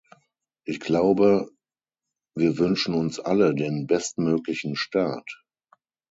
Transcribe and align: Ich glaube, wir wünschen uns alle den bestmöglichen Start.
Ich 0.65 0.79
glaube, 0.79 1.51
wir 2.35 2.57
wünschen 2.57 2.95
uns 2.95 3.19
alle 3.19 3.53
den 3.53 3.85
bestmöglichen 3.85 4.75
Start. 4.75 5.43